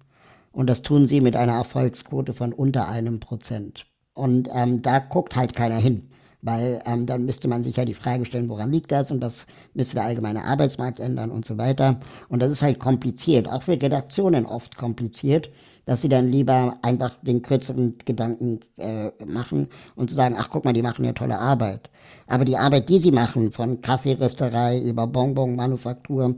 Und 0.51 0.69
das 0.69 0.83
tun 0.83 1.07
sie 1.07 1.21
mit 1.21 1.37
einer 1.37 1.55
Erfolgsquote 1.55 2.33
von 2.33 2.53
unter 2.53 2.89
einem 2.89 3.21
Prozent. 3.21 3.87
Und 4.15 4.49
ähm, 4.53 4.83
da 4.83 4.99
guckt 4.99 5.37
halt 5.37 5.55
keiner 5.55 5.77
hin, 5.77 6.11
weil 6.43 6.83
ähm, 6.87 7.07
dann 7.07 7.25
müsste 7.25 7.49
man 7.49 7.65
sich 7.65 7.77
ja 7.77 7.85
die 7.85 7.95
Frage 7.95 8.25
stellen, 8.25 8.49
woran 8.49 8.71
liegt 8.71 8.93
das? 8.93 9.11
Und 9.11 9.21
das 9.21 9.47
müsste 9.75 9.97
der 9.97 10.05
allgemeine 10.05 10.45
Arbeitsmarkt 10.45 11.01
ändern 11.01 11.31
und 11.31 11.45
so 11.45 11.59
weiter. 11.59 11.99
Und 12.29 12.41
das 12.41 12.53
ist 12.53 12.63
halt 12.63 12.79
kompliziert, 12.79 13.49
auch 13.49 13.63
für 13.63 13.81
Redaktionen 13.81 14.47
oft 14.47 14.77
kompliziert, 14.77 15.51
dass 15.85 16.03
sie 16.03 16.09
dann 16.09 16.29
lieber 16.29 16.79
einfach 16.83 17.15
den 17.23 17.43
kürzeren 17.43 17.97
Gedanken 18.05 18.61
äh, 18.77 19.11
machen 19.25 19.69
und 19.97 20.11
sagen, 20.11 20.37
ach 20.39 20.51
guck 20.51 20.65
mal, 20.65 20.73
die 20.73 20.83
machen 20.83 21.05
ja 21.05 21.13
tolle 21.13 21.39
Arbeit. 21.39 21.91
Aber 22.27 22.45
die 22.45 22.59
Arbeit, 22.59 22.89
die 22.89 22.99
sie 22.99 23.13
machen, 23.13 23.51
von 23.51 23.81
Kaffeerösterei 23.81 24.81
über 24.81 25.07
Bonbon-Manufaktur, 25.07 26.37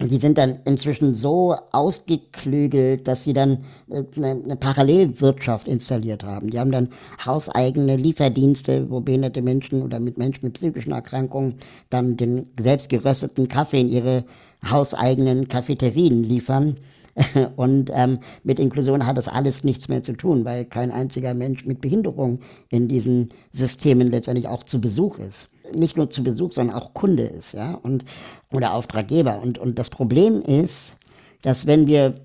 die 0.00 0.18
sind 0.18 0.38
dann 0.38 0.60
inzwischen 0.64 1.16
so 1.16 1.56
ausgeklügelt, 1.72 3.08
dass 3.08 3.24
sie 3.24 3.32
dann 3.32 3.64
äh, 3.90 4.04
eine, 4.16 4.42
eine, 4.44 4.56
Parallelwirtschaft 4.56 5.66
installiert 5.66 6.22
haben. 6.22 6.50
Die 6.50 6.60
haben 6.60 6.70
dann 6.70 6.90
hauseigene 7.24 7.96
Lieferdienste, 7.96 8.88
wo 8.90 9.00
behinderte 9.00 9.42
Menschen 9.42 9.82
oder 9.82 9.98
mit 9.98 10.16
Menschen 10.16 10.46
mit 10.46 10.54
psychischen 10.54 10.92
Erkrankungen 10.92 11.56
dann 11.90 12.16
den 12.16 12.46
selbst 12.60 12.88
gerösteten 12.90 13.48
Kaffee 13.48 13.80
in 13.80 13.88
ihre 13.88 14.24
hauseigenen 14.64 15.48
Cafeterien 15.48 16.22
liefern. 16.22 16.76
Und 17.56 17.90
ähm, 17.92 18.20
mit 18.44 18.60
Inklusion 18.60 19.04
hat 19.04 19.16
das 19.16 19.26
alles 19.26 19.64
nichts 19.64 19.88
mehr 19.88 20.04
zu 20.04 20.12
tun, 20.12 20.44
weil 20.44 20.64
kein 20.64 20.92
einziger 20.92 21.34
Mensch 21.34 21.66
mit 21.66 21.80
Behinderung 21.80 22.38
in 22.68 22.86
diesen 22.86 23.30
Systemen 23.50 24.06
letztendlich 24.06 24.46
auch 24.46 24.62
zu 24.62 24.80
Besuch 24.80 25.18
ist 25.18 25.50
nicht 25.74 25.96
nur 25.96 26.10
zu 26.10 26.22
Besuch, 26.22 26.52
sondern 26.52 26.76
auch 26.76 26.94
Kunde 26.94 27.24
ist, 27.24 27.52
ja, 27.52 27.74
und, 27.74 28.04
oder 28.52 28.74
Auftraggeber. 28.74 29.40
Und, 29.40 29.58
und 29.58 29.78
das 29.78 29.90
Problem 29.90 30.42
ist, 30.42 30.96
dass 31.42 31.66
wenn 31.66 31.86
wir 31.86 32.20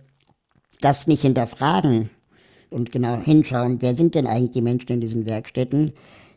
das 0.81 1.07
nicht 1.07 1.21
hinterfragen 1.21 2.09
und 2.69 2.91
genau 2.91 3.17
hinschauen, 3.17 3.81
wer 3.81 3.95
sind 3.95 4.15
denn 4.15 4.27
eigentlich 4.27 4.51
die 4.51 4.61
Menschen 4.61 4.91
in 4.91 5.01
diesen 5.01 5.25
Werkstätten, 5.25 5.93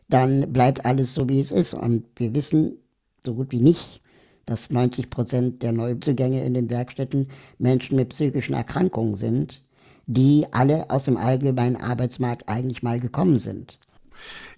dann 0.09 0.53
bleibt 0.53 0.85
alles 0.85 1.13
so, 1.13 1.27
wie 1.27 1.39
es 1.39 1.51
ist. 1.51 1.73
Und 1.73 2.05
wir 2.15 2.33
wissen 2.33 2.77
so 3.25 3.33
gut 3.33 3.51
wie 3.51 3.59
nicht, 3.59 4.01
dass 4.45 4.69
90 4.69 5.09
Prozent 5.09 5.63
der 5.63 5.73
Neuzugänge 5.73 6.43
in 6.45 6.53
den 6.53 6.69
Werkstätten 6.69 7.27
Menschen 7.59 7.97
mit 7.97 8.09
psychischen 8.09 8.53
Erkrankungen 8.53 9.15
sind, 9.15 9.61
die 10.05 10.45
alle 10.51 10.89
aus 10.89 11.03
dem 11.03 11.17
allgemeinen 11.17 11.75
Arbeitsmarkt 11.75 12.47
eigentlich 12.47 12.81
mal 12.81 12.99
gekommen 12.99 13.39
sind. 13.39 13.77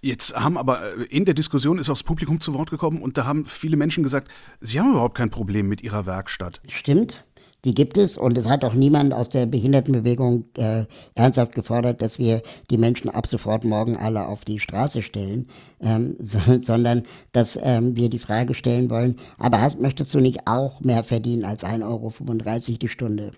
Jetzt 0.01 0.35
haben 0.35 0.57
aber 0.57 0.81
äh, 0.97 1.03
in 1.05 1.25
der 1.25 1.33
Diskussion 1.33 1.77
ist 1.77 1.89
auch 1.89 1.93
das 1.93 2.03
Publikum 2.03 2.41
zu 2.41 2.53
Wort 2.53 2.69
gekommen 2.69 3.01
und 3.01 3.17
da 3.17 3.25
haben 3.25 3.45
viele 3.45 3.77
Menschen 3.77 4.03
gesagt, 4.03 4.29
sie 4.61 4.79
haben 4.79 4.91
überhaupt 4.91 5.15
kein 5.15 5.29
Problem 5.29 5.67
mit 5.67 5.83
ihrer 5.83 6.05
Werkstatt. 6.05 6.61
Stimmt, 6.67 7.25
die 7.65 7.73
gibt 7.73 7.97
es 7.97 8.17
und 8.17 8.37
es 8.37 8.47
hat 8.47 8.63
auch 8.63 8.73
niemand 8.73 9.13
aus 9.13 9.27
der 9.29 9.45
Behindertenbewegung 9.45 10.45
äh, 10.55 10.85
ernsthaft 11.15 11.53
gefordert, 11.53 12.01
dass 12.01 12.17
wir 12.17 12.41
die 12.69 12.77
Menschen 12.77 13.09
ab 13.09 13.27
sofort 13.27 13.65
morgen 13.65 13.97
alle 13.97 14.27
auf 14.27 14.45
die 14.45 14.59
Straße 14.59 15.01
stellen, 15.01 15.49
ähm, 15.81 16.15
so, 16.19 16.39
sondern 16.61 17.03
dass 17.33 17.59
ähm, 17.61 17.97
wir 17.97 18.09
die 18.09 18.19
Frage 18.19 18.53
stellen 18.53 18.89
wollen, 18.89 19.17
aber 19.37 19.61
hast, 19.61 19.81
möchtest 19.81 20.13
du 20.13 20.19
nicht 20.19 20.47
auch 20.47 20.79
mehr 20.79 21.03
verdienen 21.03 21.43
als 21.43 21.65
1,35 21.65 21.83
Euro 21.83 22.77
die 22.77 22.87
Stunde? 22.87 23.31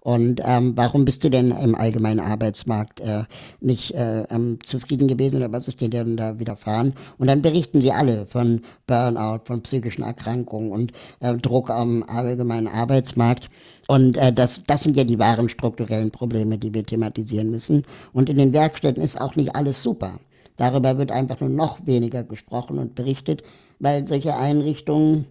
Und 0.00 0.40
ähm, 0.44 0.72
warum 0.76 1.04
bist 1.04 1.24
du 1.24 1.28
denn 1.28 1.50
im 1.50 1.74
allgemeinen 1.74 2.20
Arbeitsmarkt 2.20 3.00
äh, 3.00 3.24
nicht 3.60 3.92
äh, 3.94 4.22
ähm, 4.30 4.58
zufrieden 4.64 5.08
gewesen 5.08 5.36
oder 5.36 5.50
was 5.50 5.66
ist 5.66 5.80
dir 5.80 5.88
denn 5.88 6.16
da 6.16 6.38
widerfahren? 6.38 6.94
Und 7.18 7.26
dann 7.26 7.42
berichten 7.42 7.82
sie 7.82 7.92
alle 7.92 8.26
von 8.26 8.62
Burnout, 8.86 9.40
von 9.44 9.62
psychischen 9.62 10.04
Erkrankungen 10.04 10.70
und 10.70 10.92
äh, 11.20 11.34
Druck 11.36 11.70
am 11.70 12.04
allgemeinen 12.04 12.68
Arbeitsmarkt. 12.68 13.50
Und 13.88 14.16
äh, 14.16 14.32
das, 14.32 14.62
das 14.64 14.84
sind 14.84 14.96
ja 14.96 15.04
die 15.04 15.18
wahren 15.18 15.48
strukturellen 15.48 16.12
Probleme, 16.12 16.58
die 16.58 16.72
wir 16.72 16.86
thematisieren 16.86 17.50
müssen. 17.50 17.84
Und 18.12 18.28
in 18.28 18.38
den 18.38 18.52
Werkstätten 18.52 19.02
ist 19.02 19.20
auch 19.20 19.34
nicht 19.34 19.56
alles 19.56 19.82
super. 19.82 20.20
Darüber 20.56 20.98
wird 20.98 21.10
einfach 21.10 21.40
nur 21.40 21.50
noch 21.50 21.86
weniger 21.86 22.22
gesprochen 22.22 22.78
und 22.78 22.94
berichtet, 22.94 23.42
weil 23.78 24.06
solche 24.06 24.36
Einrichtungen 24.36 25.26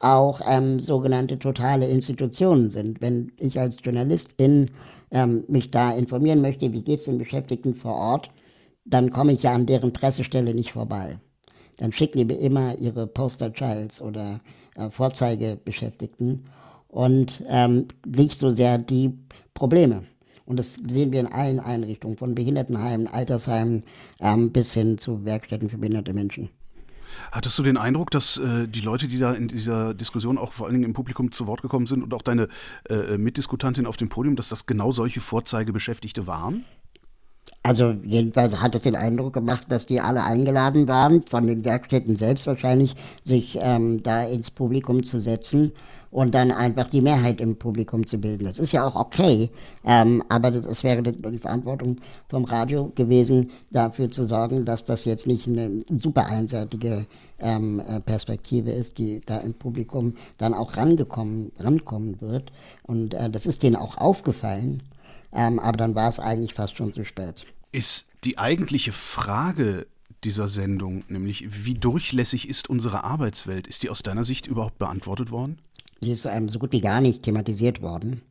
auch 0.00 0.40
ähm, 0.46 0.80
sogenannte 0.80 1.38
totale 1.38 1.88
Institutionen 1.88 2.70
sind. 2.70 3.00
Wenn 3.00 3.32
ich 3.36 3.60
als 3.60 3.76
Journalistin 3.82 4.70
ähm, 5.10 5.44
mich 5.48 5.70
da 5.70 5.92
informieren 5.92 6.40
möchte, 6.40 6.72
wie 6.72 6.82
geht 6.82 7.00
es 7.00 7.04
den 7.04 7.18
Beschäftigten 7.18 7.74
vor 7.74 7.94
Ort, 7.94 8.30
dann 8.84 9.10
komme 9.10 9.32
ich 9.32 9.42
ja 9.42 9.54
an 9.54 9.66
deren 9.66 9.92
Pressestelle 9.92 10.54
nicht 10.54 10.72
vorbei. 10.72 11.18
Dann 11.76 11.92
schicken 11.92 12.26
die 12.28 12.34
immer 12.34 12.78
ihre 12.78 13.06
Poster 13.06 13.52
Childs 13.52 14.02
oder 14.02 14.40
äh, 14.74 14.90
Vorzeigebeschäftigten 14.90 16.44
und 16.88 17.42
ähm, 17.48 17.86
nicht 18.06 18.38
so 18.38 18.50
sehr 18.50 18.78
die 18.78 19.12
Probleme. 19.54 20.04
Und 20.46 20.56
das 20.58 20.74
sehen 20.74 21.12
wir 21.12 21.20
in 21.20 21.26
allen 21.26 21.60
Einrichtungen, 21.60 22.16
von 22.16 22.34
Behindertenheimen, 22.34 23.06
Altersheimen 23.06 23.84
ähm, 24.18 24.50
bis 24.50 24.74
hin 24.74 24.98
zu 24.98 25.24
Werkstätten 25.24 25.70
für 25.70 25.78
behinderte 25.78 26.12
Menschen. 26.12 26.50
Hattest 27.32 27.58
du 27.58 27.62
den 27.62 27.76
Eindruck, 27.76 28.10
dass 28.10 28.38
äh, 28.38 28.66
die 28.66 28.80
Leute, 28.80 29.08
die 29.08 29.18
da 29.18 29.32
in 29.32 29.48
dieser 29.48 29.94
Diskussion 29.94 30.38
auch 30.38 30.52
vor 30.52 30.66
allen 30.66 30.74
Dingen 30.74 30.84
im 30.84 30.92
Publikum 30.92 31.32
zu 31.32 31.46
Wort 31.46 31.62
gekommen 31.62 31.86
sind 31.86 32.02
und 32.02 32.12
auch 32.14 32.22
deine 32.22 32.48
äh, 32.88 33.16
Mitdiskutantin 33.18 33.86
auf 33.86 33.96
dem 33.96 34.08
Podium, 34.08 34.36
dass 34.36 34.48
das 34.48 34.66
genau 34.66 34.92
solche 34.92 35.20
Vorzeigebeschäftigte 35.20 36.26
waren? 36.26 36.64
Also 37.62 37.94
jedenfalls 38.04 38.60
hat 38.60 38.74
es 38.74 38.82
den 38.82 38.96
Eindruck 38.96 39.34
gemacht, 39.34 39.66
dass 39.68 39.84
die 39.84 40.00
alle 40.00 40.24
eingeladen 40.24 40.88
waren, 40.88 41.24
von 41.24 41.46
den 41.46 41.64
Werkstätten 41.64 42.16
selbst 42.16 42.46
wahrscheinlich, 42.46 42.96
sich 43.22 43.58
ähm, 43.60 44.02
da 44.02 44.24
ins 44.24 44.50
Publikum 44.50 45.04
zu 45.04 45.18
setzen 45.18 45.72
und 46.10 46.34
dann 46.34 46.50
einfach 46.50 46.90
die 46.90 47.00
Mehrheit 47.00 47.40
im 47.40 47.56
Publikum 47.56 48.06
zu 48.06 48.18
bilden. 48.18 48.44
Das 48.44 48.58
ist 48.58 48.72
ja 48.72 48.84
auch 48.86 48.96
okay, 48.96 49.50
ähm, 49.84 50.22
aber 50.28 50.52
es 50.54 50.82
wäre 50.82 51.02
die 51.02 51.38
Verantwortung 51.38 51.98
vom 52.28 52.44
Radio 52.44 52.90
gewesen, 52.94 53.50
dafür 53.70 54.10
zu 54.10 54.26
sorgen, 54.26 54.64
dass 54.64 54.84
das 54.84 55.04
jetzt 55.04 55.26
nicht 55.26 55.46
eine 55.46 55.84
super 55.96 56.26
einseitige 56.26 57.06
ähm, 57.38 57.80
äh, 57.80 58.00
Perspektive 58.00 58.72
ist, 58.72 58.98
die 58.98 59.20
da 59.24 59.38
im 59.38 59.54
Publikum 59.54 60.14
dann 60.38 60.52
auch 60.54 60.76
rangekommen, 60.76 61.52
rankommen 61.58 62.20
wird. 62.20 62.52
Und 62.82 63.14
äh, 63.14 63.30
das 63.30 63.46
ist 63.46 63.62
denen 63.62 63.76
auch 63.76 63.96
aufgefallen, 63.96 64.82
ähm, 65.32 65.58
aber 65.60 65.76
dann 65.76 65.94
war 65.94 66.08
es 66.08 66.18
eigentlich 66.18 66.54
fast 66.54 66.76
schon 66.76 66.92
zu 66.92 67.04
spät. 67.04 67.46
Ist 67.72 68.08
die 68.24 68.36
eigentliche 68.36 68.90
Frage 68.90 69.86
dieser 70.24 70.48
Sendung, 70.48 71.04
nämlich 71.08 71.64
wie 71.64 71.74
durchlässig 71.74 72.48
ist 72.48 72.68
unsere 72.68 73.04
Arbeitswelt, 73.04 73.66
ist 73.66 73.82
die 73.82 73.90
aus 73.90 74.02
deiner 74.02 74.24
Sicht 74.24 74.46
überhaupt 74.46 74.78
beantwortet 74.78 75.30
worden? 75.30 75.58
Sie 76.00 76.12
ist 76.12 76.26
ähm, 76.26 76.48
so 76.48 76.58
gut 76.58 76.72
wie 76.72 76.80
gar 76.80 77.00
nicht 77.00 77.22
thematisiert 77.22 77.82
worden. 77.82 78.22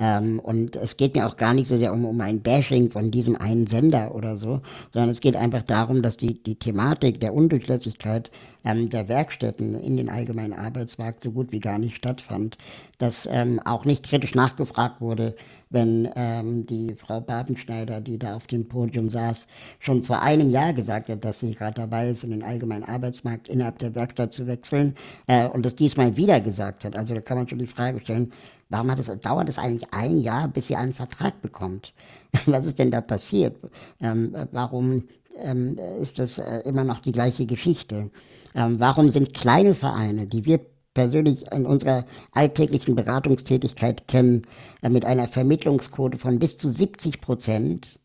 Ähm, 0.00 0.38
und 0.38 0.76
es 0.76 0.96
geht 0.96 1.16
mir 1.16 1.26
auch 1.26 1.36
gar 1.36 1.54
nicht 1.54 1.66
so 1.66 1.76
sehr 1.76 1.92
um, 1.92 2.04
um 2.04 2.20
ein 2.20 2.40
Bashing 2.40 2.90
von 2.90 3.10
diesem 3.10 3.34
einen 3.34 3.66
Sender 3.66 4.14
oder 4.14 4.36
so, 4.36 4.60
sondern 4.92 5.10
es 5.10 5.20
geht 5.20 5.34
einfach 5.34 5.62
darum, 5.62 6.02
dass 6.02 6.16
die, 6.16 6.40
die 6.40 6.54
Thematik 6.54 7.20
der 7.20 7.34
Undurchlässigkeit 7.34 8.30
ähm, 8.64 8.90
der 8.90 9.08
Werkstätten 9.08 9.74
in 9.74 9.96
den 9.96 10.08
allgemeinen 10.08 10.52
Arbeitsmarkt 10.52 11.24
so 11.24 11.32
gut 11.32 11.50
wie 11.50 11.58
gar 11.58 11.78
nicht 11.78 11.96
stattfand. 11.96 12.58
Dass 12.98 13.28
ähm, 13.30 13.60
auch 13.64 13.84
nicht 13.84 14.08
kritisch 14.08 14.36
nachgefragt 14.36 15.00
wurde, 15.00 15.34
wenn 15.70 16.08
ähm, 16.16 16.66
die 16.66 16.94
Frau 16.94 17.20
Babenschneider, 17.20 18.00
die 18.00 18.18
da 18.18 18.36
auf 18.36 18.46
dem 18.46 18.68
Podium 18.68 19.10
saß, 19.10 19.46
schon 19.78 20.02
vor 20.02 20.22
einem 20.22 20.50
Jahr 20.50 20.72
gesagt 20.72 21.08
hat, 21.08 21.24
dass 21.24 21.40
sie 21.40 21.54
gerade 21.54 21.80
dabei 21.80 22.08
ist, 22.10 22.24
in 22.24 22.30
den 22.30 22.42
allgemeinen 22.42 22.84
Arbeitsmarkt 22.84 23.48
innerhalb 23.48 23.78
der 23.78 23.94
Werkstatt 23.94 24.32
zu 24.32 24.46
wechseln 24.46 24.94
äh, 25.26 25.46
und 25.46 25.64
das 25.64 25.76
diesmal 25.76 26.16
wieder 26.16 26.40
gesagt 26.40 26.84
hat. 26.84 26.96
Also 26.96 27.14
da 27.14 27.20
kann 27.20 27.38
man 27.38 27.48
schon 27.48 27.58
die 27.58 27.66
Frage 27.66 28.00
stellen, 28.00 28.32
Warum 28.70 28.90
hat 28.90 28.98
es, 28.98 29.10
dauert 29.22 29.48
es 29.48 29.58
eigentlich 29.58 29.92
ein 29.92 30.18
Jahr, 30.18 30.48
bis 30.48 30.66
sie 30.66 30.76
einen 30.76 30.92
Vertrag 30.92 31.40
bekommt? 31.40 31.94
Was 32.46 32.66
ist 32.66 32.78
denn 32.78 32.90
da 32.90 33.00
passiert? 33.00 33.56
Ähm, 34.00 34.34
warum 34.52 35.04
ähm, 35.38 35.78
ist 36.00 36.18
das 36.18 36.38
äh, 36.38 36.60
immer 36.60 36.84
noch 36.84 36.98
die 36.98 37.12
gleiche 37.12 37.46
Geschichte? 37.46 38.10
Ähm, 38.54 38.80
warum 38.80 39.08
sind 39.08 39.34
kleine 39.34 39.74
Vereine, 39.74 40.26
die 40.26 40.44
wir 40.44 40.60
persönlich 40.98 41.52
in 41.52 41.64
unserer 41.64 42.06
alltäglichen 42.32 42.96
Beratungstätigkeit 42.96 44.08
kennen, 44.08 44.42
äh, 44.82 44.88
mit 44.88 45.04
einer 45.04 45.28
Vermittlungsquote 45.28 46.18
von 46.18 46.40
bis 46.40 46.56
zu 46.56 46.68
70 46.68 47.20
Prozent, 47.20 48.00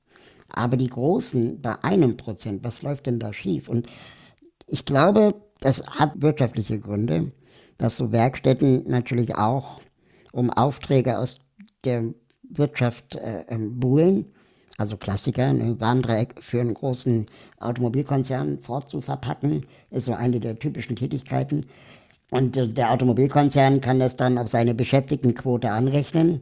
aber 0.48 0.78
die 0.78 0.90
großen 0.90 1.60
bei 1.60 1.84
einem 1.84 2.18
Prozent, 2.18 2.64
was 2.64 2.84
läuft 2.84 3.08
denn 3.08 3.18
da 3.18 3.34
schief? 3.34 3.68
Und 3.68 3.88
ich 4.68 4.86
glaube, 4.86 5.34
das 5.60 5.84
hat 5.88 6.22
wirtschaftliche 6.22 6.80
Gründe, 6.80 7.32
dass 7.80 7.98
so 7.98 8.12
Werkstätten 8.12 8.84
natürlich 8.88 9.34
auch 9.34 9.82
um 10.32 10.52
Aufträge 10.52 11.18
aus 11.18 11.40
der 11.86 12.14
Wirtschaft 12.44 13.16
äh, 13.16 13.44
buhlen, 13.58 14.28
also 14.78 14.98
Klassiker, 14.98 15.48
ein 15.48 15.80
Warndreieck 15.80 16.36
für 16.44 16.62
einen 16.62 16.76
großen 16.76 17.26
Automobilkonzern 17.60 18.60
fortzuverpacken, 18.60 19.66
ist 19.90 20.06
so 20.06 20.14
eine 20.14 20.40
der 20.40 20.60
typischen 20.60 20.96
Tätigkeiten. 20.96 21.66
Und 22.34 22.56
der 22.56 22.92
Automobilkonzern 22.92 23.80
kann 23.80 24.00
das 24.00 24.18
dann 24.18 24.40
auf 24.40 24.48
seine 24.48 24.74
Beschäftigtenquote 24.74 25.70
anrechnen. 25.70 26.42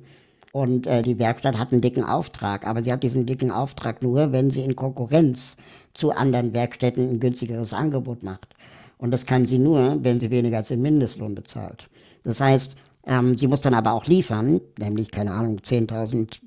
Und 0.53 0.88
äh, 0.88 1.01
die 1.01 1.19
Werkstatt 1.19 1.57
hat 1.57 1.74
einen 1.74 1.81
dicken 1.81 2.05
Auftrag, 2.05 2.65
aber 2.65 2.81
sie 2.81 2.93
hat 2.93 3.03
diesen 3.03 3.25
dicken 3.25 3.51
Auftrag 3.51 4.01
nur, 4.01 4.31
wenn 4.31 4.51
sie 4.51 4.63
in 4.63 4.77
Konkurrenz 4.77 5.57
zu 5.93 6.12
anderen 6.12 6.53
Werkstätten 6.53 7.10
ein 7.10 7.19
günstigeres 7.19 7.74
Angebot 7.74 8.24
macht. 8.24 8.55
Und 9.00 9.12
das 9.12 9.25
kann 9.25 9.45
sie 9.45 9.60
nur, 9.60 10.01
wenn 10.01 10.21
sie 10.21 10.31
weniger 10.31 10.60
als 10.60 10.69
den 10.69 10.81
Mindestlohn 10.81 11.36
bezahlt. 11.36 11.89
Das 12.24 12.39
heißt, 12.39 12.77
ähm, 13.05 13.38
sie 13.38 13.48
muss 13.48 13.60
dann 13.60 13.74
aber 13.74 13.91
auch 13.91 14.05
liefern, 14.05 14.62
nämlich, 14.79 15.12
keine 15.12 15.31
Ahnung, 15.31 15.60
10.000 15.60 16.39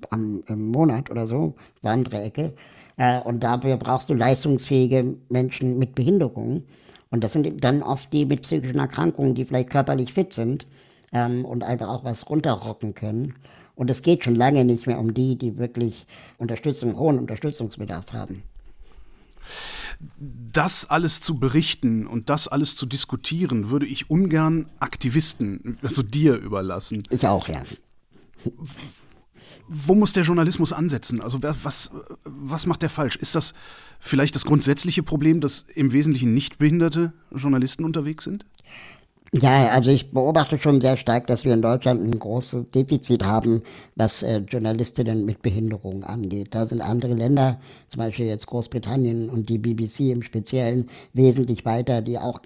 im 0.47 0.69
Monat 0.71 1.11
oder 1.11 1.27
so, 1.27 1.55
Warndreiecke. 1.83 2.55
Äh, 2.97 3.21
und 3.21 3.45
dafür 3.45 3.77
brauchst 3.77 4.09
du 4.09 4.15
leistungsfähige 4.15 5.17
Menschen 5.29 5.79
mit 5.79 5.95
Behinderungen. 5.95 6.65
Und 7.15 7.23
das 7.23 7.33
sind 7.33 7.63
dann 7.63 7.85
oft 7.85 8.13
die 8.13 8.25
mit 8.25 8.43
psychischen 8.43 8.81
Erkrankungen, 8.81 9.37
die 9.37 9.45
vielleicht 9.45 9.71
körperlich 9.71 10.13
fit 10.13 10.35
sind 10.35 10.67
ähm, 11.13 11.45
und 11.45 11.63
einfach 11.63 11.87
auch 11.87 12.03
was 12.03 12.29
runterrocken 12.29 12.97
können. 12.97 13.37
Und 13.77 13.89
es 13.89 14.03
geht 14.03 14.25
schon 14.25 14.35
lange 14.35 14.65
nicht 14.65 14.89
mehr 14.89 14.99
um 14.99 15.15
die, 15.15 15.37
die 15.37 15.57
wirklich 15.57 16.07
Unterstützung, 16.39 16.99
hohen 16.99 17.21
Unterstützungsbedarf 17.21 18.13
haben 18.13 18.43
das 20.19 20.89
alles 20.89 21.21
zu 21.21 21.37
berichten 21.37 22.07
und 22.07 22.31
das 22.31 22.49
alles 22.49 22.77
zu 22.77 22.87
diskutieren, 22.87 23.71
würde 23.71 23.87
ich 23.87 24.11
ungern 24.11 24.71
Aktivisten, 24.81 25.79
also 25.83 26.03
dir 26.03 26.35
überlassen. 26.37 27.03
Ich 27.11 27.27
auch, 27.27 27.47
ja. 27.47 27.63
Wo 29.69 29.95
muss 29.95 30.13
der 30.13 30.25
Journalismus 30.25 30.73
ansetzen? 30.73 31.21
Also 31.21 31.43
was, 31.43 31.91
was 32.25 32.67
macht 32.67 32.83
der 32.83 32.91
falsch? 32.91 33.17
Ist 33.17 33.35
das 33.35 33.55
vielleicht 33.99 34.35
das 34.35 34.45
grundsätzliche 34.45 35.03
Problem, 35.03 35.41
dass 35.41 35.67
im 35.75 35.93
Wesentlichen 35.93 36.35
nicht 36.35 36.59
behinderte 36.59 37.13
Journalisten 37.35 37.85
unterwegs 37.85 38.25
sind? 38.25 38.45
Ja, 39.33 39.67
also 39.69 39.91
ich 39.91 40.13
beobachte 40.13 40.61
schon 40.61 40.81
sehr 40.81 40.97
stark, 40.97 41.27
dass 41.27 41.45
wir 41.45 41.55
in 41.55 41.63
Deutschland 41.63 42.01
ein 42.01 42.17
großes 42.17 42.71
Defizit 42.71 43.25
haben, 43.25 43.63
was 43.97 44.23
äh, 44.23 44.37
Journalistinnen 44.47 45.25
mit 45.25 45.43
Behinderung 45.43 46.05
angeht. 46.05 46.55
Da 46.55 46.67
sind 46.67 46.81
andere 46.81 47.15
Länder, 47.15 47.59
zum 47.89 47.99
Beispiel 47.99 48.27
jetzt 48.27 48.47
Großbritannien 48.47 49.29
und 49.29 49.49
die 49.49 49.59
BBC 49.59 50.13
im 50.13 50.23
Speziellen, 50.23 50.89
wesentlich 51.15 51.65
weiter, 51.65 52.01
die 52.01 52.17
auch 52.17 52.39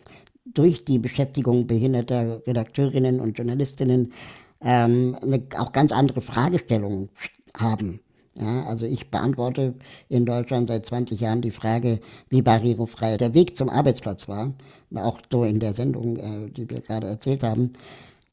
durch 0.47 0.87
die 0.87 0.99
Beschäftigung 0.99 1.67
behinderter 1.67 2.41
Redakteurinnen 2.47 3.21
und 3.21 3.37
Journalistinnen 3.37 4.15
ähm, 4.61 5.17
eine, 5.23 5.43
auch 5.57 5.73
ganz 5.73 5.93
andere 5.93 6.21
Fragestellungen 6.21 7.11
haben. 7.57 8.01
Ja, 8.41 8.67
also 8.67 8.87
ich 8.87 9.11
beantworte 9.11 9.75
in 10.09 10.25
Deutschland 10.25 10.69
seit 10.69 10.87
20 10.87 11.21
Jahren 11.21 11.43
die 11.43 11.51
Frage, 11.51 11.99
wie 12.29 12.41
barrierefrei 12.41 13.17
der 13.17 13.35
Weg 13.35 13.57
zum 13.57 13.69
Arbeitsplatz 13.69 14.29
war, 14.29 14.53
auch 14.95 15.19
so 15.31 15.43
in 15.43 15.59
der 15.59 15.75
Sendung, 15.75 16.17
äh, 16.17 16.51
die 16.51 16.71
wir 16.71 16.81
gerade 16.81 17.09
erzählt 17.09 17.43
haben. 17.43 17.73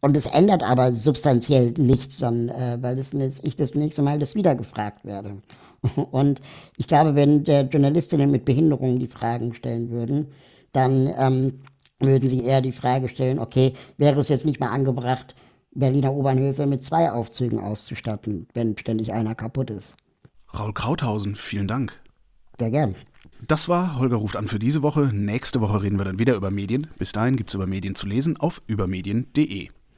Und 0.01 0.15
es 0.15 0.27
ändert 0.27 0.61
aber 0.61 0.93
substanziell 0.93 1.73
nichts, 1.77 2.19
dann, 2.19 2.49
äh, 2.49 2.77
weil 2.79 2.95
das, 2.95 3.13
ich 3.13 3.55
das 3.55 3.73
nächste 3.73 4.03
Mal 4.03 4.19
das 4.19 4.35
wieder 4.35 4.53
gefragt 4.53 5.03
werde. 5.05 5.37
Und 6.11 6.41
ich 6.77 6.87
glaube, 6.87 7.15
wenn 7.15 7.43
der 7.43 7.63
Journalistinnen 7.63 8.29
mit 8.29 8.45
Behinderungen 8.45 8.99
die 8.99 9.07
Fragen 9.07 9.55
stellen 9.55 9.89
würden, 9.89 10.27
dann 10.71 11.11
ähm, 11.17 11.61
würden 11.99 12.29
sie 12.29 12.43
eher 12.43 12.61
die 12.61 12.71
Frage 12.71 13.09
stellen, 13.09 13.39
okay, 13.39 13.73
wäre 13.97 14.19
es 14.19 14.29
jetzt 14.29 14.45
nicht 14.45 14.59
mal 14.59 14.69
angebracht, 14.69 15.33
Berliner 15.75 16.13
U-Bahnhöfe 16.13 16.65
mit 16.65 16.83
zwei 16.83 17.11
Aufzügen 17.11 17.59
auszustatten, 17.59 18.47
wenn 18.53 18.77
ständig 18.77 19.13
einer 19.13 19.35
kaputt 19.35 19.69
ist. 19.69 19.95
Raul 20.57 20.73
Krauthausen, 20.73 21.35
vielen 21.35 21.67
Dank. 21.67 21.99
Sehr 22.57 22.71
gern. 22.71 22.95
Das 23.45 23.67
war 23.67 23.99
Holger 23.99 24.15
ruft 24.15 24.37
an 24.37 24.47
für 24.47 24.59
diese 24.59 24.81
Woche. 24.81 25.11
Nächste 25.13 25.61
Woche 25.61 25.83
reden 25.83 25.99
wir 25.99 26.05
dann 26.05 26.19
wieder 26.19 26.35
über 26.35 26.49
Medien. 26.49 26.87
Bis 26.97 27.11
dahin 27.11 27.35
gibt 27.35 27.49
es 27.49 27.55
über 27.55 27.67
Medien 27.67 27.93
zu 27.95 28.07
lesen 28.07 28.37
auf 28.37 28.61
übermedien.de. 28.65 29.69